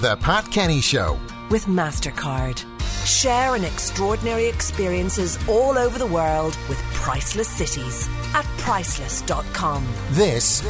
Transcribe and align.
The 0.00 0.16
Pat 0.16 0.50
Kenny 0.50 0.80
Show. 0.82 1.18
with 1.50 1.64
MasterCard. 1.66 2.64
Share 3.06 3.56
in 3.56 3.64
extraordinary 3.64 4.44
experiences 4.46 5.38
all 5.48 5.78
over 5.78 5.98
the 5.98 6.06
world 6.06 6.58
with 6.68 6.78
priceless 6.92 7.48
cities 7.48 8.08
at 8.34 8.44
priceless.com. 8.58 9.86
This 10.10 10.62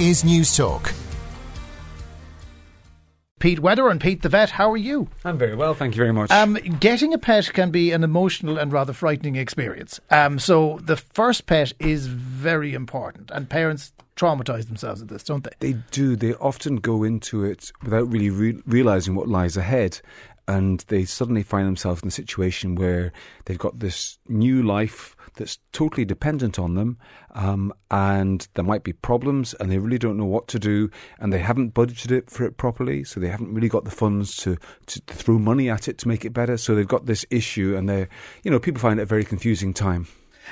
is 0.00 0.22
Newstalk. 0.22 1.01
Pete 3.42 3.58
Wedderburn 3.58 3.90
and 3.90 4.00
Pete 4.00 4.22
the 4.22 4.28
Vet, 4.28 4.50
how 4.50 4.70
are 4.70 4.76
you? 4.76 5.08
I'm 5.24 5.36
very 5.36 5.56
well, 5.56 5.74
thank 5.74 5.96
you 5.96 5.98
very 5.98 6.12
much. 6.12 6.30
Um, 6.30 6.54
getting 6.78 7.12
a 7.12 7.18
pet 7.18 7.52
can 7.52 7.72
be 7.72 7.90
an 7.90 8.04
emotional 8.04 8.56
and 8.56 8.72
rather 8.72 8.92
frightening 8.92 9.34
experience. 9.34 9.98
Um, 10.10 10.38
so 10.38 10.78
the 10.80 10.96
first 10.96 11.46
pet 11.46 11.72
is 11.80 12.06
very 12.06 12.72
important, 12.72 13.32
and 13.32 13.50
parents 13.50 13.92
traumatise 14.14 14.68
themselves 14.68 15.02
at 15.02 15.08
this, 15.08 15.24
don't 15.24 15.42
they? 15.42 15.72
they 15.72 15.78
do. 15.90 16.14
They 16.14 16.34
often 16.34 16.76
go 16.76 17.02
into 17.02 17.42
it 17.42 17.72
without 17.82 18.12
really 18.12 18.30
re- 18.30 18.62
realizing 18.64 19.16
what 19.16 19.26
lies 19.26 19.56
ahead. 19.56 20.00
And 20.46 20.84
they 20.86 21.04
suddenly 21.04 21.42
find 21.42 21.66
themselves 21.66 22.00
in 22.00 22.08
a 22.08 22.12
situation 22.12 22.76
where 22.76 23.12
they've 23.46 23.58
got 23.58 23.80
this 23.80 24.18
new 24.28 24.62
life 24.62 25.16
that's 25.34 25.58
totally 25.72 26.04
dependent 26.04 26.58
on 26.58 26.74
them, 26.74 26.98
um, 27.34 27.72
and 27.90 28.46
there 28.54 28.64
might 28.64 28.84
be 28.84 28.92
problems, 28.92 29.54
and 29.54 29.70
they 29.70 29.78
really 29.78 29.98
don't 29.98 30.16
know 30.16 30.24
what 30.24 30.48
to 30.48 30.58
do, 30.58 30.90
and 31.18 31.32
they 31.32 31.38
haven't 31.38 31.74
budgeted 31.74 32.10
it 32.10 32.30
for 32.30 32.44
it 32.44 32.56
properly, 32.56 33.04
so 33.04 33.20
they 33.20 33.28
haven't 33.28 33.52
really 33.52 33.68
got 33.68 33.84
the 33.84 33.90
funds 33.90 34.36
to, 34.36 34.56
to, 34.86 35.00
throw 35.06 35.38
money 35.38 35.68
at 35.68 35.88
it 35.88 35.98
to 35.98 36.08
make 36.08 36.24
it 36.24 36.30
better. 36.30 36.56
So 36.56 36.74
they've 36.74 36.86
got 36.86 37.06
this 37.06 37.24
issue, 37.30 37.76
and 37.76 37.88
they, 37.88 38.08
you 38.42 38.50
know, 38.50 38.58
people 38.58 38.80
find 38.80 38.98
it 38.98 39.04
a 39.04 39.06
very 39.06 39.24
confusing 39.24 39.72
time. 39.72 40.06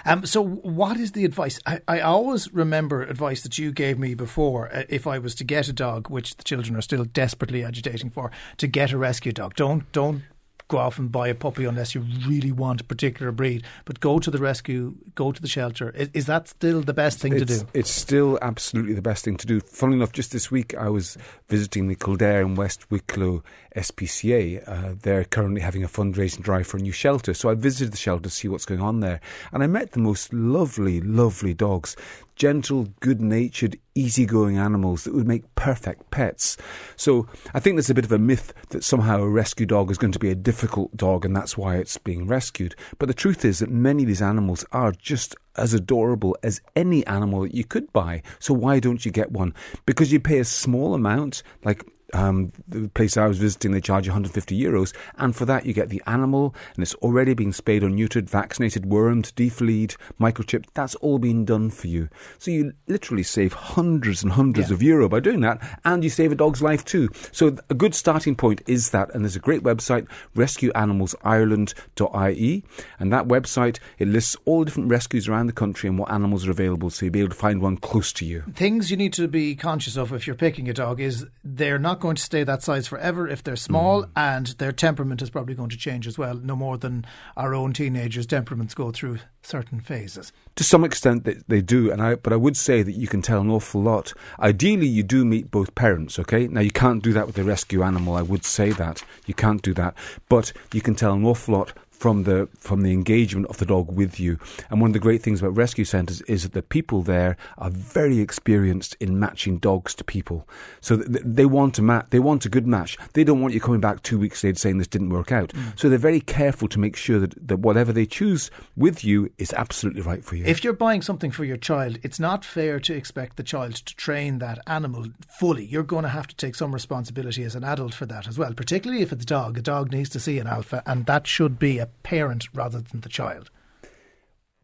Um, 0.05 0.25
so, 0.25 0.43
what 0.43 0.97
is 0.97 1.13
the 1.13 1.25
advice? 1.25 1.59
I, 1.67 1.81
I 1.89 2.01
always 2.01 2.53
remember 2.53 3.03
advice 3.03 3.43
that 3.43 3.59
you 3.59 3.73
gave 3.73 3.99
me 3.99 4.15
before. 4.15 4.75
Uh, 4.75 4.85
if 4.89 5.07
I 5.07 5.19
was 5.19 5.35
to 5.37 5.45
get 5.45 5.69
a 5.69 5.73
dog, 5.73 6.09
which 6.09 6.37
the 6.37 6.45
children 6.45 6.77
are 6.77 6.83
still 6.83 7.05
desperately 7.05 7.65
agitating 7.65 8.11
for, 8.11 8.31
to 8.59 8.67
get 8.67 8.93
a 8.93 8.99
rescue 8.99 9.33
dog, 9.33 9.55
don't 9.57 9.91
don't 9.93 10.23
go 10.71 10.79
off 10.79 10.99
and 10.99 11.13
buy 11.13 11.29
a 11.29 11.35
puppy 11.35 11.65
unless 11.65 11.95
you 11.95 12.01
really 12.27 12.53
want 12.53 12.81
a 12.81 12.85
particular 12.85 13.33
breed. 13.33 13.65
But 13.85 14.01
go 14.01 14.19
to 14.21 14.31
the 14.31 14.39
rescue, 14.39 14.95
go 15.15 15.33
to 15.33 15.43
the 15.43 15.49
shelter. 15.49 15.91
Is, 15.91 16.09
is 16.15 16.27
that 16.27 16.49
still 16.49 16.81
the 16.81 16.95
best 16.95 17.19
thing 17.19 17.37
to 17.37 17.45
do? 17.45 17.61
It's 17.75 17.91
still 17.91 18.39
absolutely 18.41 18.95
the 18.95 19.03
best 19.03 19.25
thing 19.25 19.37
to 19.37 19.47
do. 19.47 19.61
Funnily 19.61 19.99
enough, 19.99 20.13
just 20.13 20.33
this 20.33 20.51
week 20.51 20.75
I 20.75 20.89
was 20.89 21.19
visiting 21.49 21.89
the 21.89 21.97
Kildare 21.97 22.41
and 22.41 22.57
West 22.57 22.91
Wicklow 22.91 23.43
SPCA. 23.77 24.67
Uh, 24.67 24.95
they're 25.03 25.25
currently 25.25 25.61
having 25.61 25.83
a 25.85 25.89
fundraising 25.89 26.43
drive 26.43 26.67
for 26.67 26.77
a 26.77 26.81
new 26.81 26.93
shelter. 26.93 27.35
So 27.35 27.51
I 27.51 27.55
visited 27.55 27.93
the 27.93 27.99
shelter 27.99 28.25
to 28.25 28.31
see 28.31 28.49
what's 28.49 28.65
going 28.65 28.81
on 28.81 29.01
there. 29.01 29.21
And 29.53 29.63
I 29.63 29.67
met 29.67 29.93
the 29.93 29.99
most 29.99 30.33
lovely, 30.33 31.01
lovely 31.01 31.53
dogs. 31.53 31.97
Gentle, 32.41 32.89
good 33.01 33.21
natured, 33.21 33.79
easygoing 33.95 34.57
animals 34.57 35.05
that 35.05 35.13
would 35.13 35.29
make 35.29 35.55
perfect 35.57 36.11
pets. 36.11 36.57
So 36.97 37.27
I 37.53 37.61
think 37.61 37.77
there's 37.77 37.91
a 37.91 37.95
bit 37.95 38.07
of 38.07 38.13
a 38.13 38.19
myth 38.19 38.55
that 38.71 38.83
somehow 38.83 39.21
a 39.21 39.29
rescue 39.29 39.67
dog 39.67 39.91
is 39.91 39.99
going 39.99 40.13
to 40.13 40.19
be 40.19 40.31
a 40.31 40.35
difficult 40.35 40.97
dog 40.97 41.27
and 41.27 41.37
that's 41.37 41.59
why 41.59 41.77
it's 41.77 41.99
being 41.99 42.27
rescued. 42.27 42.75
But 42.99 43.09
the 43.09 43.15
truth 43.15 43.45
is 43.45 43.59
that 43.59 43.69
many 43.69 44.05
of 44.05 44.07
these 44.07 44.23
animals 44.23 44.65
are 44.73 44.93
just 44.93 45.37
as 45.57 45.75
adorable 45.75 46.35
as 46.43 46.63
any 46.75 47.07
animal 47.07 47.43
that 47.43 47.55
you 47.55 47.65
could 47.65 47.93
buy. 47.93 48.23
So 48.39 48.55
why 48.55 48.81
don't 48.81 49.05
you 49.05 49.13
get 49.13 49.31
one? 49.31 49.53
Because 49.85 50.11
you 50.11 50.19
pay 50.19 50.39
a 50.39 50.45
small 50.47 50.95
amount, 50.95 51.43
like 51.63 51.85
um, 52.13 52.53
the 52.69 52.89
place 52.89 53.17
I 53.17 53.27
was 53.27 53.39
visiting, 53.39 53.73
they 53.73 53.81
charge 53.81 54.07
150 54.09 54.61
euros, 54.61 54.95
and 55.19 55.35
for 55.35 55.45
that 55.47 55.67
you 55.67 55.73
get 55.73 55.89
the 55.89 56.03
animal, 56.07 56.55
and 56.75 56.83
it's 56.83 56.95
already 56.97 57.35
been 57.35 57.53
spayed 57.53 57.83
or 57.83 57.89
neutered, 57.89 58.29
vaccinated, 58.29 58.87
wormed, 58.87 59.33
defleed, 59.37 59.97
microchipped. 60.21 60.67
That's 60.75 60.95
all 60.97 61.19
been 61.19 61.45
done 61.45 61.71
for 61.71 61.87
you. 61.87 62.09
So 62.39 62.51
you 62.51 62.73
literally 62.89 63.23
save 63.23 63.53
hundreds 63.53 64.23
and 64.23 64.33
hundreds 64.33 64.71
Yeah. 64.71 64.75
of 64.75 64.83
euro 64.83 65.09
by 65.09 65.21
doing 65.21 65.41
that, 65.41 65.61
and 65.85 66.03
you 66.05 66.11
save 66.11 66.33
a 66.33 66.35
dog's 66.35 66.63
life 66.63 66.85
too. 66.85 67.09
So 67.33 67.57
a 67.69 67.75
good 67.75 67.95
starting 67.95 68.35
point 68.35 68.63
is 68.67 68.91
that, 68.91 69.15
and 69.15 69.25
there's 69.25 69.37
a 69.37 69.41
great 69.41 69.63
website, 69.63 70.07
rescueanimalsireland.ie, 70.37 72.65
and 72.99 73.13
that 73.13 73.29
website 73.29 73.79
it 73.99 74.09
lists 74.09 74.37
all 74.45 74.61
the 74.61 74.65
different 74.67 74.91
rescues 74.91 75.29
around 75.29 75.47
the 75.47 75.53
country 75.53 75.89
and 75.89 75.99
what 75.99 76.11
animals 76.11 76.47
are 76.47 76.51
available, 76.51 76.91
so 76.91 77.07
you'll 77.07 77.13
be 77.13 77.21
able 77.21 77.31
to 77.31 77.35
find 77.37 77.61
one 77.61 77.77
close 77.77 78.13
to 78.15 78.25
you. 78.25 78.43
Things 78.55 78.91
you 78.91 78.97
need 78.97 79.13
to 79.15 79.29
be 79.29 79.55
conscious 79.55 79.97
of 79.97 80.13
if 80.13 80.27
you're 80.27 80.37
picking 80.37 80.69
a 80.69 80.75
dog 80.75 81.01
is 81.01 81.27
they're 81.45 81.79
not 81.79 82.00
going 82.01 82.17
to 82.17 82.23
stay 82.23 82.43
that 82.45 82.63
size 82.63 82.87
forever 82.87 83.29
if 83.29 83.43
they're 83.43 83.57
small, 83.57 84.03
mm. 84.03 84.11
and 84.17 84.49
their 84.59 84.73
temperament 84.73 85.23
is 85.23 85.31
probably 85.31 85.55
going 85.55 85.71
to 85.71 85.77
change 85.77 86.07
as 86.07 86.19
well, 86.19 86.35
no 86.35 86.57
more 86.57 86.77
than 86.77 87.05
our 87.37 87.55
own 87.55 87.73
teenagers' 87.73 88.27
temperaments 88.27 88.75
go 88.75 88.91
through 88.91 89.19
certain 89.43 89.81
phases. 89.81 90.33
To 90.57 90.65
some 90.65 90.85
extent, 90.85 91.25
they, 91.25 91.37
they 91.49 91.61
do, 91.61 91.91
and 91.91 92.03
I, 92.03 92.17
but 92.17 92.33
I 92.33 92.37
would 92.37 92.57
say 92.57 92.83
that 92.83 92.93
you 92.93 93.07
can 93.07 93.23
tell 93.23 93.41
an 93.41 93.51
awful 93.51 93.81
lot. 93.81 94.13
Ideally, 94.39 94.87
you 94.87 95.03
do 95.03 95.25
meet 95.25 95.51
both 95.51 95.75
parents. 95.75 96.19
Okay, 96.19 96.49
now 96.49 96.61
you 96.61 96.71
can't 96.71 97.03
do 97.03 97.13
that 97.13 97.27
with 97.27 97.39
a 97.39 97.45
rescue 97.45 97.83
animal. 97.83 98.17
I 98.17 98.23
would 98.23 98.45
say 98.45 98.71
that 98.71 99.03
you 99.27 99.35
can't 99.35 99.63
do 99.63 99.75
that, 99.75 99.95
but 100.29 100.53
you 100.73 100.81
can 100.81 100.95
tell 100.95 101.13
an 101.13 101.25
awful 101.25 101.55
lot 101.55 101.73
from 102.01 102.23
the 102.23 102.49
from 102.59 102.81
the 102.81 102.93
engagement 102.93 103.47
of 103.49 103.59
the 103.59 103.67
dog 103.67 103.93
with 103.93 104.19
you. 104.19 104.39
And 104.71 104.81
one 104.81 104.89
of 104.89 104.95
the 104.95 104.99
great 104.99 105.23
things 105.23 105.41
about 105.41 105.55
rescue 105.55 105.85
centres 105.85 106.23
is 106.23 106.45
that 106.45 106.55
the 106.55 106.63
people 106.63 107.03
there 107.03 107.37
are 107.59 107.69
very 107.69 108.21
experienced 108.21 108.97
in 109.01 109.21
matching 109.21 109.59
dogs 109.59 109.95
to 109.97 110.05
people. 110.05 110.49
So 110.81 110.97
th- 110.97 111.09
th- 111.09 111.23
they 111.27 111.45
want 111.45 111.79
a 111.79 111.83
ma- 111.83 112.05
they 112.09 112.19
want 112.19 112.47
a 112.47 112.49
good 112.49 112.67
match. 112.67 112.97
They 113.13 113.23
don't 113.23 113.43
want 113.43 113.53
you 113.53 113.61
coming 113.61 113.83
back 113.83 114.03
two 114.03 114.19
weeks 114.19 114.43
later 114.43 114.59
saying 114.59 114.79
this 114.79 114.87
didn't 114.87 115.11
work 115.11 115.31
out. 115.31 115.51
Mm. 115.51 115.79
So 115.79 115.91
they're 115.91 115.99
very 115.99 116.23
careful 116.23 116.69
to 116.69 116.81
make 116.81 116.97
sure 116.97 117.21
that, 117.21 117.35
that 117.47 117.59
whatever 117.59 117.93
they 117.93 118.07
choose 118.07 118.51
with 118.77 119.05
you 119.05 119.31
is 119.37 119.53
absolutely 119.53 120.01
right 120.01 120.25
for 120.25 120.37
you. 120.37 120.47
If 120.47 120.65
you're 120.65 120.73
buying 120.73 121.03
something 121.03 121.31
for 121.31 121.45
your 121.45 121.59
child, 121.59 121.99
it's 122.03 122.19
not 122.19 122.47
fair 122.47 122.81
to 122.81 122.95
expect 122.95 123.37
the 123.37 123.43
child 123.43 123.75
to 123.75 123.95
train 123.95 124.39
that 124.39 124.59
animal 124.67 125.09
fully. 125.39 125.67
You're 125.67 125.83
going 125.83 126.05
to 126.05 126.09
have 126.09 126.29
to 126.29 126.37
take 126.37 126.55
some 126.55 126.73
responsibility 126.73 127.43
as 127.45 127.55
an 127.55 127.65
adult 127.65 127.93
for 127.93 128.07
that 128.07 128.27
as 128.27 128.39
well, 128.39 128.55
particularly 128.55 129.03
if 129.03 129.13
it's 129.13 129.25
a 129.25 129.27
dog. 129.27 129.59
A 129.59 129.63
dog 129.63 129.93
needs 129.93 130.09
to 130.11 130.21
see 130.21 130.39
an 130.39 130.47
alpha, 130.47 130.83
and 130.87 131.05
that 131.05 131.27
should 131.27 131.59
be 131.59 131.79
a 131.79 131.90
parent 132.03 132.49
rather 132.55 132.81
than 132.81 133.01
the 133.01 133.09
child. 133.09 133.51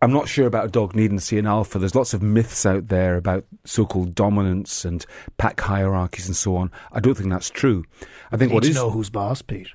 I'm 0.03 0.13
not 0.13 0.29
sure 0.29 0.47
about 0.47 0.67
a 0.67 0.71
dog 0.71 0.95
needing 0.95 1.17
to 1.17 1.25
see 1.25 1.39
an 1.39 1.47
alpha. 1.47 1.79
There's 1.79 1.95
lots 1.95 2.13
of 2.13 2.23
myths 2.23 2.67
out 2.67 2.89
there 2.89 3.17
about 3.17 3.47
so-called 3.65 4.15
dominance 4.15 4.85
and 4.85 5.05
pack 5.39 5.59
hierarchies 5.61 6.27
and 6.27 6.37
so 6.37 6.57
on. 6.57 6.71
I 6.93 7.01
don't 7.01 7.17
think 7.17 7.31
that's 7.31 7.49
true. 7.49 7.85
I 8.31 8.37
think 8.37 8.51
Need 8.51 8.55
what 8.55 8.63
to 8.65 8.71
is 8.71 8.77
know 8.77 8.91
who's 8.91 9.09
boss, 9.09 9.41
Pete. 9.41 9.69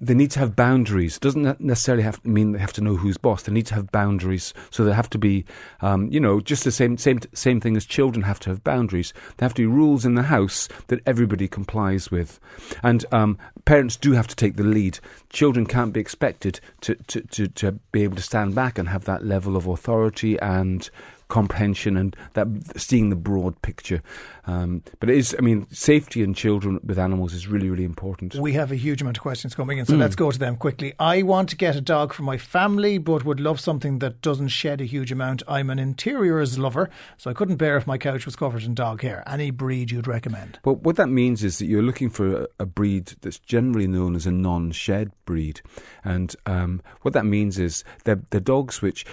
They 0.00 0.14
need 0.14 0.30
to 0.32 0.38
have 0.40 0.56
boundaries. 0.56 1.18
Doesn't 1.18 1.42
that 1.42 1.60
necessarily 1.60 2.02
have 2.02 2.22
to 2.22 2.28
mean 2.28 2.52
they 2.52 2.58
have 2.58 2.72
to 2.74 2.80
know 2.80 2.96
who's 2.96 3.16
boss. 3.16 3.42
They 3.42 3.52
need 3.52 3.66
to 3.66 3.74
have 3.74 3.92
boundaries. 3.92 4.54
So 4.70 4.84
they 4.84 4.92
have 4.92 5.10
to 5.10 5.18
be, 5.18 5.44
um, 5.80 6.08
you 6.10 6.18
know, 6.18 6.40
just 6.40 6.64
the 6.64 6.72
same 6.72 6.98
same 6.98 7.20
same 7.34 7.60
thing 7.60 7.76
as 7.76 7.86
children 7.86 8.22
have 8.22 8.40
to 8.40 8.50
have 8.50 8.64
boundaries. 8.64 9.12
There 9.36 9.46
have 9.46 9.54
to 9.54 9.62
be 9.62 9.66
rules 9.66 10.04
in 10.04 10.14
the 10.14 10.22
house 10.22 10.68
that 10.88 11.00
everybody 11.06 11.46
complies 11.46 12.10
with, 12.10 12.40
and 12.82 13.04
um, 13.12 13.38
parents 13.64 13.96
do 13.96 14.12
have 14.12 14.26
to 14.28 14.36
take 14.36 14.56
the 14.56 14.64
lead. 14.64 14.98
Children 15.30 15.66
can't 15.66 15.92
be 15.92 16.00
expected 16.00 16.60
to, 16.82 16.94
to, 16.94 17.20
to, 17.20 17.48
to 17.48 17.72
be 17.92 18.02
able 18.04 18.16
to 18.16 18.22
stand 18.22 18.54
back 18.54 18.78
and 18.78 18.88
have 18.88 19.04
that 19.04 19.24
level 19.24 19.56
of 19.56 19.66
authority 19.66 20.38
and 20.40 20.88
comprehension 21.28 21.96
and 21.96 22.16
that 22.34 22.46
seeing 22.76 23.10
the 23.10 23.16
broad 23.16 23.60
picture. 23.62 24.02
Um, 24.46 24.82
but 25.00 25.10
it 25.10 25.16
is, 25.16 25.34
I 25.38 25.42
mean, 25.42 25.66
safety 25.70 26.22
in 26.22 26.34
children 26.34 26.78
with 26.84 26.98
animals 26.98 27.34
is 27.34 27.48
really, 27.48 27.68
really 27.68 27.84
important. 27.84 28.36
We 28.36 28.52
have 28.52 28.70
a 28.70 28.76
huge 28.76 29.02
amount 29.02 29.16
of 29.16 29.22
questions 29.22 29.54
coming 29.54 29.78
in, 29.78 29.86
so 29.86 29.96
let's 29.96 30.14
go 30.14 30.30
to 30.30 30.38
them 30.38 30.56
quickly. 30.56 30.92
I 31.00 31.22
want 31.22 31.48
to 31.48 31.56
get 31.56 31.74
a 31.74 31.80
dog 31.80 32.12
for 32.12 32.22
my 32.22 32.38
family, 32.38 32.98
but 32.98 33.24
would 33.24 33.40
love 33.40 33.58
something 33.58 33.98
that 33.98 34.22
doesn't 34.22 34.48
shed 34.48 34.80
a 34.80 34.84
huge 34.84 35.10
amount. 35.10 35.42
I'm 35.48 35.68
an 35.68 35.80
interiors 35.80 36.58
lover, 36.58 36.90
so 37.16 37.28
I 37.30 37.34
couldn't 37.34 37.56
bear 37.56 37.76
if 37.76 37.86
my 37.86 37.98
couch 37.98 38.24
was 38.24 38.36
covered 38.36 38.62
in 38.62 38.74
dog 38.74 39.02
hair. 39.02 39.24
Any 39.26 39.50
breed 39.50 39.90
you'd 39.90 40.06
recommend? 40.06 40.60
But 40.62 40.82
what 40.82 40.96
that 40.96 41.08
means 41.08 41.42
is 41.42 41.58
that 41.58 41.66
you're 41.66 41.82
looking 41.82 42.10
for 42.10 42.42
a, 42.42 42.48
a 42.60 42.66
breed 42.66 43.14
that's 43.22 43.40
generally 43.40 43.88
known 43.88 44.14
as 44.14 44.26
a 44.26 44.30
non-shed 44.30 45.10
breed, 45.24 45.60
and 46.04 46.36
um, 46.46 46.82
what 47.02 47.14
that 47.14 47.26
means 47.26 47.58
is 47.58 47.82
they're, 48.04 48.22
they're 48.30 48.40
dogs 48.40 48.80
which 48.80 49.04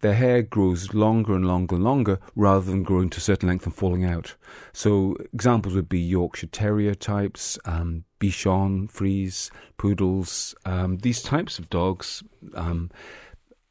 their 0.00 0.14
hair 0.14 0.42
grows 0.42 0.94
longer 0.94 1.34
and 1.34 1.46
longer 1.46 1.74
and 1.74 1.84
longer 1.84 2.18
rather 2.34 2.64
than 2.64 2.82
growing 2.82 3.10
to 3.10 3.18
a 3.18 3.20
certain 3.20 3.48
length 3.48 3.66
and 3.66 3.74
falling 3.74 4.04
out. 4.04 4.34
So 4.72 5.16
examples 5.32 5.74
would 5.74 5.88
be 5.88 6.00
Yorkshire 6.00 6.46
Terrier 6.46 6.94
types, 6.94 7.58
um, 7.64 8.04
Bichon, 8.18 8.90
Frise, 8.90 9.50
Poodles, 9.76 10.54
um, 10.64 10.98
these 10.98 11.22
types 11.22 11.58
of 11.58 11.68
dogs. 11.70 12.22
Um, 12.54 12.90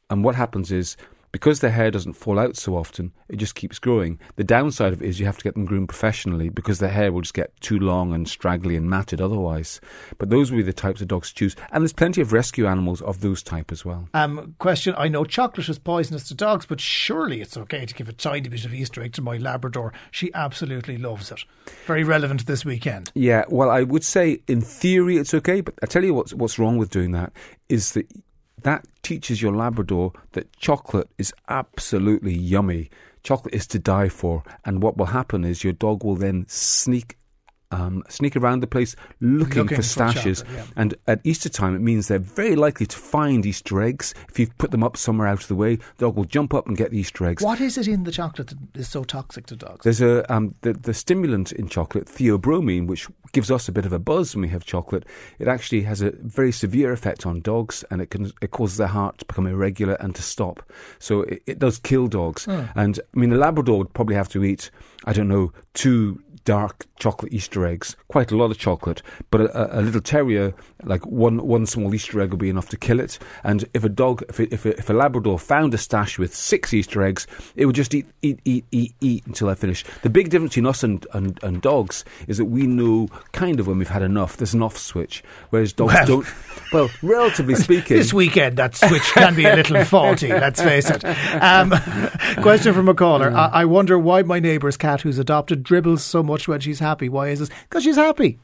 and 0.10 0.24
what 0.24 0.36
happens 0.36 0.72
is 0.72 0.98
because 1.32 1.60
their 1.60 1.72
hair 1.72 1.92
doesn't 1.92 2.14
fall 2.14 2.40
out 2.40 2.56
so 2.58 2.76
often, 2.76 3.12
it 3.28 3.38
just 3.38 3.56
keeps 3.56 3.80
growing. 3.80 4.20
The 4.36 4.44
downside 4.44 4.94
of 4.94 5.02
it 5.02 5.08
is 5.08 5.20
you 5.20 5.26
have 5.26 5.38
to 5.38 5.44
get 5.44 5.54
them 5.54 5.66
groomed 5.66 5.90
professionally 5.90 6.50
because 6.50 6.80
their 6.80 6.90
hair 6.90 7.12
will 7.12 7.22
just 7.22 7.34
get 7.34 7.60
too 7.62 7.80
long 7.80 8.14
and 8.14 8.28
straggly 8.28 8.76
and 8.76 8.90
matted 8.90 9.22
otherwise. 9.22 9.80
But 10.18 10.30
those 10.30 10.52
would 10.52 10.58
be 10.58 10.64
the 10.64 10.74
types 10.74 11.02
of 11.02 11.08
dogs 11.08 11.30
to 11.30 11.36
choose. 11.36 11.56
And 11.72 11.84
there's 11.84 11.94
plenty 11.94 12.22
of 12.22 12.34
rescue 12.34 12.68
animals 12.68 13.02
of 13.02 13.22
those 13.22 13.44
type 13.44 13.72
as 13.72 13.86
well. 13.86 14.10
Um, 14.14 14.56
question: 14.60 14.96
I 14.98 15.08
know 15.08 15.26
chocolate 15.26 15.70
is 15.70 15.80
poisonous 15.80 16.28
to 16.30 16.34
dogs, 16.34 16.66
but 16.66 16.80
surely 16.80 17.42
it's 17.42 17.58
okay 17.58 17.86
to 17.86 17.94
give 17.94 18.10
a 18.10 18.14
tiny 18.14 18.50
bit 18.50 18.66
of 18.66 18.74
Easter 18.74 19.02
egg 19.02 19.14
to 19.14 19.22
my 19.22 19.38
Labrador. 19.38 19.94
She 20.12 20.34
absolutely 20.34 20.98
loves 20.98 21.32
it. 21.32 21.44
Very 21.86 22.04
relevant 22.04 22.46
this 22.46 22.66
weekend. 22.66 23.12
Yeah, 23.14 23.46
well, 23.50 23.70
I 23.70 23.84
would 23.84 24.04
say 24.04 24.42
in 24.48 24.62
theory 24.62 25.18
it's 25.18 25.34
okay, 25.34 25.62
but 25.62 25.76
I 25.84 25.86
tell 25.86 26.04
you 26.04 26.14
what's 26.14 26.34
what's 26.34 26.58
wrong 26.58 26.78
with 26.78 26.90
doing 26.90 27.12
that 27.12 27.34
is 27.68 27.94
that 27.94 28.08
that 28.64 28.86
teaches 29.04 29.42
your 29.42 29.56
Labrador 29.56 30.12
that 30.34 30.52
chocolate 30.58 31.10
is 31.18 31.34
absolutely 31.48 32.34
yummy. 32.34 32.90
Chocolate 33.24 33.54
is 33.54 33.68
to 33.68 33.80
die 33.80 34.10
for, 34.10 34.44
and 34.66 34.82
what 34.82 34.98
will 34.98 35.08
happen 35.08 35.44
is 35.44 35.64
your 35.64 35.74
dog 35.74 36.04
will 36.04 36.16
then 36.16 36.46
sneak 36.48 37.18
um, 37.72 38.04
sneak 38.10 38.36
around 38.36 38.62
the 38.62 38.68
place 38.68 38.96
looking, 39.20 39.62
Looking 39.62 39.78
for 39.78 39.84
stashes. 39.84 40.44
yeah. 40.54 40.66
And 40.76 40.96
at 41.06 41.22
Easter 41.24 41.50
time, 41.50 41.76
it 41.76 41.82
means 41.82 42.08
they're 42.08 42.18
very 42.18 42.56
likely 42.56 42.88
to 42.88 42.98
find 42.98 43.46
Easter 43.46 43.80
eggs. 43.82 44.14
If 44.28 44.40
you've 44.40 44.58
put 44.58 44.72
them 44.72 44.84
up 44.84 44.98
somewhere 44.98 45.28
out 45.28 45.42
of 45.44 45.48
the 45.48 45.56
way, 45.56 45.76
the 45.76 46.08
dog 46.08 46.16
will 46.16 46.26
jump 46.26 46.56
up 46.56 46.68
and 46.68 46.76
get 46.76 46.90
the 46.90 46.98
Easter 46.98 47.26
eggs. 47.26 47.44
What 47.44 47.62
is 47.62 47.78
it 47.78 47.88
in 47.88 48.06
the 48.06 48.12
chocolate 48.12 48.48
that 48.48 48.58
is 48.80 48.90
so 48.90 49.04
toxic 49.04 49.46
to 49.48 49.56
dogs? 49.56 49.84
There's 49.84 50.02
a 50.02 50.32
um, 50.34 50.56
the, 50.62 50.74
the 50.74 50.96
stimulant 50.96 51.52
in 51.52 51.70
chocolate, 51.70 52.08
theobromine, 52.08 52.88
which 52.88 53.08
gives 53.32 53.52
us 53.52 53.68
a 53.68 53.72
bit 53.72 53.86
of 53.86 53.94
a 53.94 54.00
buzz 54.00 54.36
when 54.36 54.42
we 54.42 54.50
have 54.50 54.66
chocolate. 54.66 55.06
It 55.40 55.48
actually 55.48 55.82
has 55.84 56.02
a 56.02 56.12
very 56.12 56.52
severe 56.52 56.92
effect 56.92 57.26
on 57.26 57.42
dogs, 57.42 57.84
and 57.90 58.02
it 58.02 58.10
can 58.10 58.32
it 58.42 58.52
causes 58.52 58.78
their 58.78 58.88
heart 58.88 59.20
to 59.20 59.26
become 59.26 59.48
irregular 59.48 59.96
and 60.00 60.16
to 60.16 60.22
stop. 60.22 60.64
So 61.00 61.22
it, 61.24 61.44
it 61.46 61.60
does 61.60 61.80
kill 61.80 62.08
dogs. 62.08 62.46
Hmm. 62.46 62.64
And 62.76 63.00
I 63.16 63.20
mean, 63.20 63.34
a 63.34 63.38
Labrador 63.38 63.78
would 63.78 63.94
probably 63.94 64.16
have 64.16 64.30
to 64.30 64.44
eat, 64.44 64.72
I 65.06 65.14
don't 65.14 65.28
know, 65.28 65.52
two 65.74 66.22
dark 66.50 66.88
chocolate 66.98 67.32
Easter 67.32 67.64
eggs, 67.66 67.96
quite 68.08 68.32
a 68.32 68.36
lot 68.36 68.50
of 68.50 68.58
chocolate. 68.58 69.04
But 69.30 69.42
a, 69.42 69.80
a, 69.80 69.82
little 69.82 70.02
terrier, 70.02 70.52
like 70.84 71.06
one 71.06 71.46
one 71.46 71.68
small 71.68 71.94
Easter 71.94 72.20
egg 72.22 72.32
would 72.32 72.40
be 72.40 72.50
enough 72.50 72.70
to 72.70 72.78
kill 72.78 73.00
it. 73.00 73.20
And 73.44 73.66
if 73.76 73.84
a 73.84 73.90
dog, 73.90 74.24
if 74.30 74.40
a, 74.40 74.52
if 74.52 74.66
a, 74.66 74.78
if 74.78 74.90
a 74.90 74.94
Labrador 74.94 75.38
found 75.38 75.76
a 75.76 75.78
stash 75.78 76.18
with 76.18 76.34
six 76.34 76.74
Easter 76.74 77.04
eggs, 77.04 77.28
it 77.56 77.68
would 77.68 77.76
just 77.76 77.94
eat 77.94 78.08
eat 78.24 78.40
eat 78.46 78.66
eat 78.72 78.96
eat 79.00 79.28
until 79.28 79.46
they're 79.46 79.56
finished. 79.56 79.88
The 80.02 80.10
big 80.10 80.30
difference 80.30 80.54
between 80.54 80.66
us 80.66 80.82
and, 80.84 81.06
and, 81.14 81.40
and 81.44 81.62
dogs 81.62 82.04
is 82.28 82.38
that 82.38 82.46
we 82.46 82.66
know 82.66 83.10
kind 83.32 83.60
of 83.60 83.68
when 83.68 83.78
we've 83.78 83.90
had 83.90 84.02
enough. 84.02 84.38
There's 84.38 84.54
an 84.54 84.62
off 84.62 84.78
switch, 84.78 85.24
whereas 85.50 85.74
dogs 85.74 85.94
Well- 85.94 86.06
don't. 86.06 86.28
Well, 86.72 86.90
relatively 87.02 87.56
speaking, 87.68 87.98
This 87.98 88.14
weekend, 88.14 88.58
that 88.58 88.76
switch 88.76 89.02
can 89.14 89.36
be 89.36 89.46
a 89.46 89.56
little 89.56 89.84
faulty, 89.86 90.28
let's 90.30 90.62
face 90.62 90.90
it. 90.90 91.04
Um, 91.04 91.72
question 92.42 92.74
from 92.74 92.88
a 92.90 92.94
caller. 92.94 93.32
I, 93.32 93.48
I 93.48 93.66
wonder 93.66 93.98
why 93.98 94.22
my 94.24 94.40
neighbour's 94.40 94.78
cat, 94.78 95.02
who's 95.02 95.18
adopted, 95.20 95.64
dribbles 95.64 96.04
so 96.04 96.22
much 96.22 96.48
when 96.48 96.60
she's 96.60 96.80
happy. 96.80 97.10
Why 97.10 97.30
is 97.30 97.40
this? 97.40 97.50
Because 97.64 97.84
she's 97.84 97.96
happy. 97.96 98.40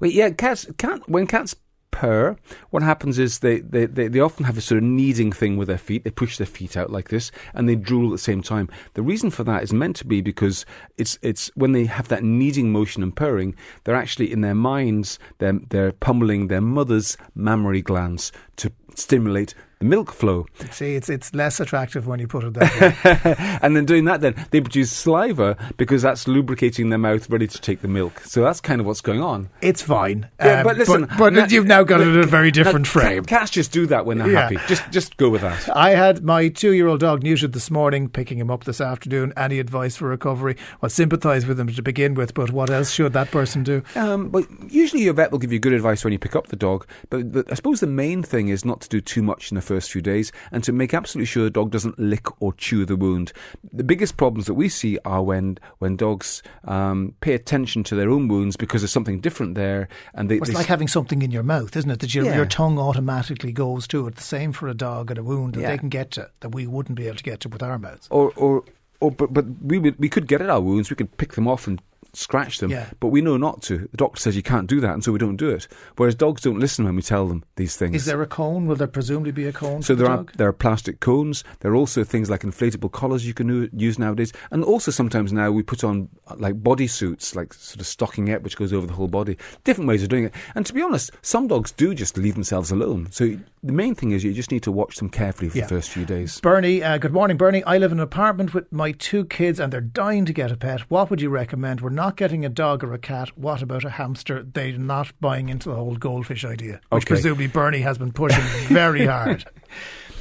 Well, 0.00 0.10
yeah, 0.10 0.30
cats. 0.30 0.66
Cat 0.78 1.00
when 1.08 1.26
cats 1.26 1.56
purr, 1.92 2.36
what 2.70 2.82
happens 2.82 3.20
is 3.20 3.38
they, 3.38 3.60
they, 3.60 3.86
they, 3.86 4.08
they 4.08 4.18
often 4.18 4.44
have 4.44 4.58
a 4.58 4.60
sort 4.60 4.78
of 4.78 4.84
kneading 4.84 5.30
thing 5.30 5.56
with 5.56 5.68
their 5.68 5.78
feet. 5.78 6.02
They 6.02 6.10
push 6.10 6.38
their 6.38 6.46
feet 6.46 6.76
out 6.76 6.90
like 6.90 7.10
this, 7.10 7.30
and 7.54 7.68
they 7.68 7.76
drool 7.76 8.08
at 8.08 8.12
the 8.12 8.18
same 8.18 8.42
time. 8.42 8.68
The 8.94 9.02
reason 9.02 9.30
for 9.30 9.44
that 9.44 9.62
is 9.62 9.72
meant 9.72 9.94
to 9.96 10.06
be 10.06 10.20
because 10.20 10.66
it's 10.98 11.18
it's 11.22 11.50
when 11.54 11.70
they 11.70 11.84
have 11.84 12.08
that 12.08 12.24
kneading 12.24 12.72
motion 12.72 13.04
and 13.04 13.14
purring, 13.14 13.54
they're 13.84 13.94
actually 13.94 14.32
in 14.32 14.40
their 14.40 14.54
minds 14.54 15.18
they're 15.38 15.60
they're 15.68 15.92
pummeling 15.92 16.48
their 16.48 16.60
mother's 16.60 17.16
mammary 17.34 17.82
glands 17.82 18.32
to 18.56 18.72
stimulate 18.94 19.54
milk 19.82 20.12
flow. 20.12 20.46
See, 20.70 20.94
it's 20.94 21.08
it's 21.08 21.34
less 21.34 21.60
attractive 21.60 22.06
when 22.06 22.20
you 22.20 22.26
put 22.28 22.44
it 22.44 22.54
that 22.54 22.80
way. 22.80 23.58
and 23.62 23.76
then 23.76 23.84
doing 23.84 24.04
that, 24.06 24.20
then 24.20 24.34
they 24.50 24.60
produce 24.60 24.90
saliva 24.90 25.56
because 25.76 26.02
that's 26.02 26.26
lubricating 26.28 26.88
their 26.90 26.98
mouth, 26.98 27.28
ready 27.30 27.46
to 27.46 27.60
take 27.60 27.80
the 27.82 27.88
milk. 27.88 28.20
So 28.20 28.42
that's 28.42 28.60
kind 28.60 28.80
of 28.80 28.86
what's 28.86 29.00
going 29.00 29.22
on. 29.22 29.48
It's 29.60 29.82
fine. 29.82 30.28
Yeah, 30.40 30.58
Um, 30.58 30.64
but 30.64 30.76
listen, 30.78 31.08
but, 31.18 31.32
now- 31.32 31.46
you've 31.46 31.66
now 31.66 31.82
got 31.82 32.00
it 32.00 32.08
in 32.08 32.18
a 32.18 32.26
very 32.26 32.50
different 32.50 32.86
Now, 32.86 32.90
frame. 32.92 33.24
Cats 33.24 33.50
just 33.50 33.72
do 33.72 33.86
that 33.86 34.06
when 34.06 34.18
they're 34.18 34.30
Yeah. 34.30 34.42
happy. 34.42 34.58
Just 34.68 34.90
just 34.90 35.16
go 35.16 35.28
with 35.28 35.42
that. 35.42 35.68
I 35.76 35.90
had 35.90 36.24
my 36.24 36.48
two 36.48 36.72
year 36.72 36.86
old 36.88 37.00
dog 37.00 37.22
neutered 37.22 37.52
this 37.52 37.70
morning, 37.70 38.08
picking 38.08 38.38
him 38.38 38.50
up 38.50 38.64
this 38.64 38.80
afternoon. 38.80 39.32
Any 39.36 39.58
advice 39.58 39.96
for 39.96 40.08
recovery? 40.08 40.56
Well, 40.80 40.90
sympathise 40.90 41.46
with 41.46 41.58
him 41.58 41.68
to 41.68 41.82
begin 41.82 42.14
with, 42.14 42.34
but 42.34 42.50
what 42.52 42.70
else 42.70 42.90
should 42.92 43.12
that 43.14 43.30
person 43.30 43.62
do? 43.62 43.82
Um, 43.96 44.28
but 44.28 44.46
usually 44.70 45.02
your 45.02 45.14
vet 45.14 45.30
will 45.32 45.38
give 45.38 45.52
you 45.52 45.58
good 45.58 45.72
advice 45.72 46.04
when 46.04 46.12
you 46.12 46.18
pick 46.18 46.36
up 46.36 46.48
the 46.48 46.56
dog. 46.56 46.86
But 47.10 47.32
the, 47.32 47.44
I 47.50 47.54
suppose 47.54 47.80
the 47.80 47.86
main 47.86 48.22
thing 48.22 48.48
is 48.48 48.64
not 48.64 48.80
to 48.82 48.88
do 48.88 49.00
too 49.00 49.22
much 49.22 49.50
in 49.50 49.54
the 49.56 49.62
first 49.62 49.71
few 49.80 50.02
days 50.02 50.30
and 50.50 50.62
to 50.64 50.72
make 50.72 50.92
absolutely 50.92 51.26
sure 51.26 51.44
the 51.44 51.50
dog 51.50 51.70
doesn't 51.70 51.98
lick 51.98 52.26
or 52.42 52.52
chew 52.52 52.84
the 52.84 52.96
wound. 52.96 53.32
The 53.72 53.84
biggest 53.84 54.16
problems 54.16 54.46
that 54.46 54.54
we 54.54 54.68
see 54.68 54.98
are 55.04 55.22
when 55.22 55.58
when 55.78 55.96
dogs 55.96 56.42
um, 56.64 57.14
pay 57.20 57.34
attention 57.34 57.82
to 57.84 57.94
their 57.94 58.10
own 58.10 58.28
wounds 58.28 58.56
because 58.56 58.82
there's 58.82 58.92
something 58.92 59.20
different 59.20 59.54
there, 59.54 59.88
and 60.14 60.28
they, 60.30 60.36
It's 60.36 60.48
they 60.48 60.54
like 60.54 60.66
having 60.66 60.88
something 60.88 61.22
in 61.22 61.30
your 61.30 61.42
mouth, 61.42 61.74
isn't 61.76 61.90
it? 61.90 62.00
That 62.00 62.14
your, 62.14 62.24
Yeah. 62.26 62.36
your 62.36 62.46
tongue 62.46 62.78
automatically 62.78 63.52
goes 63.52 63.86
to 63.88 64.06
it. 64.06 64.16
The 64.16 64.22
same 64.22 64.52
for 64.52 64.68
a 64.68 64.74
dog 64.74 65.10
and 65.10 65.18
a 65.18 65.22
wound 65.24 65.54
that 65.54 65.60
Yeah. 65.60 65.70
they 65.70 65.78
can 65.78 65.88
get 65.88 66.10
to 66.12 66.30
that 66.40 66.50
we 66.54 66.66
wouldn't 66.66 66.96
be 66.96 67.06
able 67.06 67.16
to 67.16 67.22
get 67.24 67.40
to 67.40 67.48
with 67.48 67.62
our 67.62 67.78
mouths. 67.78 68.08
or 68.10 68.32
or 68.36 68.64
or 69.00 69.10
but 69.10 69.32
but 69.32 69.44
we 69.62 69.78
would 69.78 69.98
we 69.98 70.08
could 70.08 70.26
get 70.28 70.40
at 70.40 70.50
our 70.50 70.60
wounds. 70.60 70.90
We 70.90 70.96
could 70.96 71.16
pick 71.16 71.32
them 71.32 71.48
off 71.48 71.66
and 71.66 71.80
scratch 72.14 72.58
them. 72.58 72.70
Yeah. 72.70 72.90
But 73.00 73.08
we 73.08 73.20
know 73.20 73.36
not 73.36 73.62
to. 73.62 73.88
The 73.90 73.96
doctor 73.96 74.20
says 74.20 74.36
you 74.36 74.42
can't 74.42 74.66
do 74.68 74.80
that, 74.80 74.92
and 74.92 75.02
so 75.02 75.12
we 75.12 75.18
don't 75.18 75.36
do 75.36 75.48
it. 75.50 75.66
Whereas 75.96 76.14
dogs 76.14 76.42
don't 76.42 76.58
listen 76.58 76.84
when 76.84 76.96
we 76.96 77.02
tell 77.02 77.26
them 77.26 77.44
these 77.56 77.76
things. 77.76 77.94
Is 77.96 78.04
there 78.04 78.20
a 78.22 78.26
cone? 78.26 78.66
Will 78.66 78.76
there 78.76 78.86
presumably 78.86 79.32
be 79.32 79.46
a 79.46 79.52
cone? 79.52 79.82
So 79.82 79.94
for 79.94 79.96
the 79.96 80.02
there 80.04 80.12
are 80.12 80.16
dog? 80.18 80.32
there 80.36 80.48
are 80.48 80.52
plastic 80.52 81.00
cones. 81.00 81.44
There 81.60 81.72
are 81.72 81.76
also 81.76 82.04
things 82.04 82.28
like 82.30 82.42
inflatable 82.42 82.92
collars 82.92 83.26
you 83.26 83.34
can 83.34 83.70
use 83.74 83.98
nowadays, 83.98 84.32
and 84.50 84.62
also 84.64 84.90
sometimes 84.90 85.32
now 85.32 85.50
we 85.50 85.62
put 85.62 85.84
on 85.84 86.08
uh, 86.28 86.34
like 86.38 86.62
body 86.62 86.86
suits, 86.86 87.34
like 87.34 87.54
sort 87.54 87.80
of 87.80 87.86
stockinette, 87.86 88.42
which 88.42 88.56
goes 88.56 88.72
over 88.72 88.86
the 88.86 88.92
whole 88.92 89.08
body. 89.08 89.38
Different 89.64 89.88
ways 89.88 90.02
of 90.02 90.08
doing 90.08 90.24
it. 90.24 90.34
And 90.54 90.66
to 90.66 90.74
be 90.74 90.82
honest, 90.82 91.10
some 91.22 91.46
dogs 91.48 91.72
do 91.72 91.94
just 91.94 92.16
leave 92.18 92.34
themselves 92.34 92.70
alone. 92.70 93.08
So 93.10 93.38
the 93.62 93.72
main 93.72 93.94
thing 93.94 94.10
is 94.10 94.22
you 94.24 94.32
just 94.32 94.50
need 94.50 94.62
to 94.64 94.72
watch 94.72 94.96
them 94.96 95.08
carefully 95.08 95.48
for 95.48 95.58
Yeah. 95.58 95.64
the 95.64 95.76
first 95.76 95.90
few 95.90 96.04
days. 96.04 96.40
Bernie, 96.40 96.82
uh, 96.82 96.98
good 96.98 97.12
morning, 97.12 97.36
Bernie. 97.36 97.62
I 97.64 97.78
live 97.78 97.92
in 97.92 97.98
an 97.98 98.02
apartment 98.04 98.52
with 98.52 98.70
my 98.72 98.92
two 98.92 99.24
kids 99.24 99.58
and 99.60 99.72
they're 99.72 99.80
dying 99.80 100.24
to 100.26 100.32
get 100.32 100.50
a 100.50 100.56
pet. 100.56 100.80
What 100.90 101.08
would 101.10 101.20
you 101.20 101.30
recommend? 101.30 101.80
We're 101.80 101.90
not 101.90 102.01
getting 102.10 102.44
a 102.44 102.48
dog 102.48 102.82
or 102.84 102.92
a 102.92 102.98
cat. 102.98 103.36
What 103.38 103.62
about 103.62 103.84
a 103.84 103.90
hamster? 103.90 104.42
They're 104.42 104.76
not 104.78 105.12
buying 105.20 105.48
into 105.48 105.68
the 105.68 105.76
whole 105.76 105.96
goldfish 105.96 106.44
idea, 106.44 106.80
which 106.90 107.04
Okay. 107.04 107.14
presumably 107.14 107.46
Bernie 107.46 107.80
has 107.80 107.98
been 107.98 108.12
pushing 108.12 108.42
very 108.68 109.06
hard. 109.14 109.44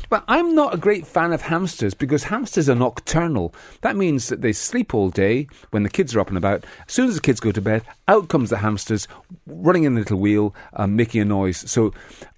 Well, 0.10 0.24
I'm 0.28 0.54
not 0.56 0.74
a 0.74 0.78
great 0.78 1.08
fan 1.08 1.32
of 1.32 1.42
hamsters 1.42 1.94
because 1.94 2.26
hamsters 2.26 2.68
are 2.70 2.76
nocturnal. 2.76 3.56
That 3.80 3.96
means 3.96 4.28
that 4.28 4.42
they 4.42 4.52
sleep 4.52 4.94
all 4.94 5.10
day 5.10 5.48
when 5.70 5.84
the 5.84 5.90
kids 5.90 6.14
are 6.14 6.20
up 6.20 6.28
and 6.28 6.38
about. 6.38 6.66
As 6.86 6.94
soon 6.94 7.08
as 7.08 7.16
the 7.16 7.22
kids 7.22 7.40
go 7.40 7.54
to 7.54 7.62
bed, 7.62 7.84
out 8.10 8.28
comes 8.28 8.50
the 8.50 8.58
hamsters, 8.58 9.08
running 9.48 9.86
in 9.86 9.94
a 9.96 10.00
little 10.00 10.20
wheel, 10.20 10.54
um, 10.74 10.98
making 10.98 11.22
a 11.22 11.26
noise. 11.26 11.60
So 11.72 11.94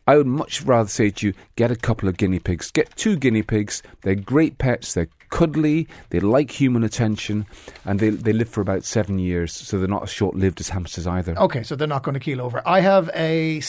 I 0.06 0.18
would 0.18 0.28
much 0.28 0.62
rather 0.62 0.88
say 0.88 1.10
to 1.10 1.28
you, 1.28 1.34
get 1.56 1.72
a 1.72 1.76
couple 1.76 2.08
of 2.08 2.18
guinea 2.18 2.38
pigs. 2.38 2.70
Get 2.70 2.96
two 2.96 3.16
guinea 3.16 3.42
pigs. 3.42 3.82
They're 4.04 4.14
great 4.14 4.60
pets. 4.60 4.94
They're 4.94 5.10
cuddly. 5.34 5.88
They 6.10 6.20
like 6.20 6.52
human 6.52 6.84
attention, 6.84 7.48
and 7.86 8.00
they 8.00 8.10
they 8.10 8.34
live 8.34 8.50
for 8.50 8.62
about 8.62 8.86
seven 8.86 9.18
years. 9.18 9.52
So 9.52 9.80
they're 9.80 9.88
not 9.88 10.04
as 10.04 10.12
short 10.12 10.36
lived 10.36 10.60
as 10.62 10.70
hamsters 10.70 11.08
either. 11.08 11.38
Okay, 11.38 11.64
so 11.64 11.76
they're 11.76 11.88
not 11.88 12.04
going 12.04 12.14
to 12.14 12.20
keel 12.20 12.40
over. 12.40 12.62
I 12.66 12.82
have 12.82 13.10
a 13.16 13.60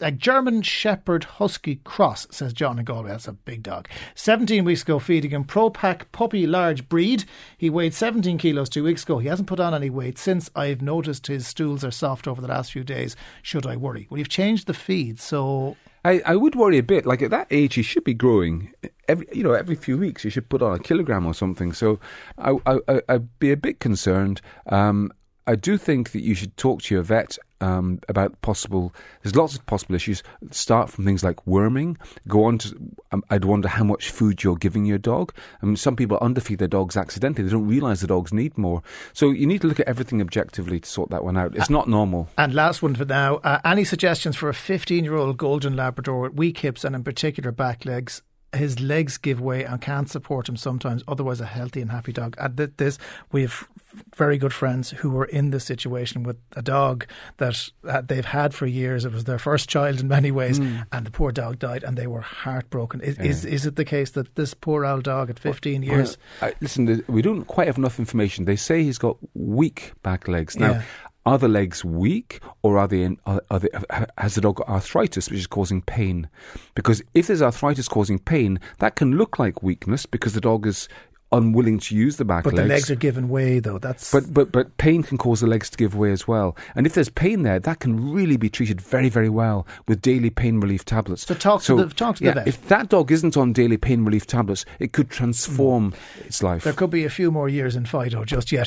a 0.00 0.12
German 0.12 0.62
Shepherd 0.62 1.24
Husky 1.24 1.76
Cross, 1.76 2.28
says 2.30 2.52
John 2.52 2.78
in 2.78 2.84
Galway. 2.84 3.10
That's 3.10 3.26
a 3.26 3.32
big 3.32 3.64
dog. 3.64 3.88
17 4.14 4.64
weeks 4.64 4.82
ago, 4.82 5.00
feeding 5.00 5.32
him 5.32 5.42
Pro 5.42 5.70
Pack 5.70 6.12
Puppy 6.12 6.46
Large 6.46 6.88
Breed. 6.88 7.24
He 7.56 7.68
weighed 7.68 7.94
17 7.94 8.38
kilos 8.38 8.68
two 8.68 8.84
weeks 8.84 9.02
ago. 9.02 9.18
He 9.18 9.26
hasn't 9.26 9.48
put 9.48 9.58
on 9.58 9.74
any 9.74 9.90
weight 9.90 10.16
since. 10.16 10.50
I've 10.54 10.82
noticed 10.82 11.26
his 11.26 11.48
stools 11.48 11.82
are 11.84 11.90
soft 11.90 12.28
over 12.28 12.40
the 12.40 12.46
last 12.46 12.70
few 12.70 12.84
days. 12.84 13.16
Should 13.42 13.66
I 13.66 13.74
worry? 13.74 14.06
Well, 14.08 14.18
you've 14.18 14.28
changed 14.28 14.68
the 14.68 14.74
feed, 14.74 15.18
so 15.18 15.76
I, 16.04 16.22
I 16.24 16.36
would 16.36 16.54
worry 16.54 16.78
a 16.78 16.82
bit. 16.82 17.06
Like 17.06 17.22
at 17.22 17.30
that 17.30 17.46
age, 17.50 17.74
he 17.74 17.82
should 17.82 18.04
be 18.04 18.14
growing 18.14 18.72
every 19.08 19.26
you 19.32 19.42
know 19.42 19.52
every 19.52 19.74
few 19.74 19.98
weeks. 19.98 20.22
he 20.22 20.30
should 20.30 20.48
put 20.48 20.62
on 20.62 20.74
a 20.74 20.78
kilogram 20.78 21.26
or 21.26 21.34
something. 21.34 21.72
So 21.72 21.98
I, 22.38 22.56
I, 22.66 23.02
I'd 23.08 23.38
be 23.38 23.52
a 23.52 23.56
bit 23.56 23.80
concerned. 23.80 24.40
Um, 24.66 25.12
I 25.46 25.54
do 25.54 25.78
think 25.78 26.12
that 26.12 26.22
you 26.22 26.34
should 26.34 26.56
talk 26.56 26.82
to 26.82 26.94
your 26.94 27.02
vet 27.02 27.38
um, 27.60 28.00
about 28.08 28.40
possible. 28.42 28.94
There's 29.22 29.36
lots 29.36 29.54
of 29.54 29.64
possible 29.66 29.94
issues. 29.94 30.22
Start 30.50 30.90
from 30.90 31.04
things 31.04 31.24
like 31.24 31.46
worming. 31.46 31.96
Go 32.26 32.44
on 32.44 32.58
to. 32.58 32.76
Um, 33.12 33.22
I'd 33.30 33.44
wonder 33.44 33.68
how 33.68 33.84
much 33.84 34.10
food 34.10 34.42
you're 34.42 34.56
giving 34.56 34.84
your 34.84 34.98
dog. 34.98 35.32
I 35.62 35.66
mean, 35.66 35.76
some 35.76 35.96
people 35.96 36.18
underfeed 36.20 36.58
their 36.58 36.68
dogs 36.68 36.96
accidentally. 36.96 37.44
They 37.44 37.52
don't 37.52 37.66
realise 37.66 38.00
the 38.00 38.06
dogs 38.06 38.32
need 38.32 38.56
more. 38.58 38.82
So 39.12 39.30
you 39.30 39.46
need 39.46 39.62
to 39.62 39.66
look 39.66 39.80
at 39.80 39.88
everything 39.88 40.20
objectively 40.20 40.80
to 40.80 40.88
sort 40.88 41.10
that 41.10 41.24
one 41.24 41.36
out. 41.36 41.56
It's 41.56 41.70
not 41.70 41.88
normal. 41.88 42.28
And 42.36 42.54
last 42.54 42.82
one 42.82 42.94
for 42.94 43.04
now. 43.04 43.36
Uh, 43.36 43.60
any 43.64 43.84
suggestions 43.84 44.36
for 44.36 44.48
a 44.48 44.54
15 44.54 45.04
year 45.04 45.14
old 45.14 45.36
golden 45.36 45.76
Labrador 45.76 46.20
with 46.20 46.34
weak 46.34 46.58
hips 46.58 46.84
and 46.84 46.94
in 46.94 47.04
particular 47.04 47.52
back 47.52 47.84
legs? 47.84 48.22
His 48.54 48.80
legs 48.80 49.18
give 49.18 49.40
way 49.40 49.64
and 49.64 49.80
can't 49.80 50.08
support 50.08 50.48
him 50.48 50.56
sometimes. 50.56 51.02
Otherwise, 51.06 51.40
a 51.40 51.46
healthy 51.46 51.80
and 51.80 51.90
happy 51.90 52.12
dog. 52.12 52.34
At 52.38 52.56
this, 52.78 52.98
we 53.30 53.42
have 53.42 53.68
very 54.16 54.38
good 54.38 54.52
friends 54.52 54.90
who 54.90 55.10
were 55.10 55.24
in 55.24 55.50
this 55.50 55.64
situation 55.64 56.22
with 56.22 56.36
a 56.56 56.62
dog 56.62 57.06
that 57.38 57.70
they've 58.04 58.24
had 58.24 58.54
for 58.54 58.66
years. 58.66 59.04
It 59.04 59.12
was 59.12 59.24
their 59.24 59.38
first 59.38 59.68
child 59.68 60.00
in 60.00 60.08
many 60.08 60.30
ways, 60.30 60.58
hmm. 60.58 60.78
and 60.92 61.06
the 61.06 61.10
poor 61.10 61.32
dog 61.32 61.58
died, 61.58 61.84
and 61.84 61.96
they 61.96 62.06
were 62.06 62.20
heartbroken. 62.20 63.00
Is, 63.00 63.18
is 63.18 63.44
is 63.44 63.66
it 63.66 63.76
the 63.76 63.84
case 63.84 64.10
that 64.12 64.34
this 64.34 64.54
poor 64.54 64.84
old 64.84 65.04
dog 65.04 65.30
at 65.30 65.38
15 65.38 65.82
years? 65.82 66.18
Well, 66.40 66.50
I, 66.50 66.54
listen, 66.60 67.04
we 67.08 67.22
don't 67.22 67.44
quite 67.44 67.66
have 67.66 67.78
enough 67.78 67.98
information. 67.98 68.44
They 68.44 68.56
say 68.56 68.82
he's 68.82 68.98
got 68.98 69.16
weak 69.34 69.92
back 70.02 70.28
legs. 70.28 70.56
Now, 70.56 70.72
Yeah. 70.72 70.82
Are 71.28 71.38
the 71.38 71.48
legs 71.48 71.84
weak, 71.84 72.40
or 72.62 72.78
are 72.78 72.88
they? 72.88 73.02
In, 73.02 73.18
are, 73.26 73.42
are 73.50 73.58
they 73.58 73.68
has 74.16 74.34
the 74.34 74.40
dog 74.40 74.56
got 74.56 74.68
arthritis, 74.68 75.28
which 75.28 75.40
is 75.40 75.46
causing 75.46 75.82
pain? 75.82 76.28
Because 76.74 77.02
if 77.12 77.26
there's 77.26 77.42
arthritis 77.42 77.86
causing 77.86 78.18
pain, 78.18 78.58
that 78.78 78.96
can 78.96 79.18
look 79.18 79.38
like 79.38 79.62
weakness 79.62 80.06
because 80.06 80.32
the 80.32 80.40
dog 80.40 80.66
is 80.66 80.88
unwilling 81.30 81.78
to 81.78 81.94
use 81.94 82.16
the 82.16 82.24
back 82.24 82.44
but 82.44 82.54
legs. 82.54 82.68
the 82.68 82.74
legs 82.74 82.90
are 82.90 82.94
giving 82.94 83.28
way, 83.28 83.60
though. 83.60 83.78
That's 83.78 84.10
But 84.10 84.32
but 84.32 84.50
but 84.52 84.76
pain 84.78 85.02
can 85.02 85.18
cause 85.18 85.40
the 85.40 85.46
legs 85.46 85.68
to 85.70 85.76
give 85.76 85.94
way 85.94 86.10
as 86.12 86.26
well. 86.26 86.56
And 86.74 86.86
if 86.86 86.94
there's 86.94 87.10
pain 87.10 87.42
there, 87.42 87.58
that 87.60 87.80
can 87.80 88.12
really 88.12 88.36
be 88.36 88.48
treated 88.48 88.80
very 88.80 89.08
very 89.08 89.28
well 89.28 89.66
with 89.86 90.00
daily 90.00 90.30
pain 90.30 90.60
relief 90.60 90.84
tablets. 90.84 91.26
So 91.26 91.34
talk 91.34 91.62
to 91.64 91.76
the- 91.76 91.88
talk 91.88 92.16
to 92.16 92.22
the 92.22 92.28
yeah, 92.28 92.34
vet. 92.34 92.48
If 92.48 92.68
that 92.68 92.88
dog 92.88 93.12
isn't 93.12 93.36
on 93.36 93.52
daily 93.52 93.76
pain 93.76 94.04
relief 94.04 94.26
tablets, 94.26 94.64
it 94.78 94.92
could 94.92 95.10
transform 95.10 95.92
mm. 95.92 96.26
its 96.26 96.42
life. 96.42 96.64
there 96.64 96.72
could 96.72 96.90
be 96.90 97.04
a 97.04 97.10
few 97.10 97.30
more 97.30 97.48
years 97.48 97.76
in 97.76 97.84
Fido 97.84 98.24
just 98.24 98.50
yet. 98.50 98.66